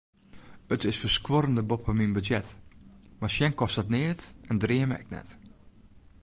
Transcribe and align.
It 0.75 0.81
is 0.91 0.99
ferskuorrend 1.01 1.61
boppe 1.71 1.93
myn 1.97 2.15
budzjet, 2.15 2.47
mar 3.19 3.31
sjen 3.35 3.57
kostet 3.59 3.91
neat 3.93 4.21
en 4.49 4.61
dreame 4.63 4.95
ek 5.01 5.07
net. 5.13 5.29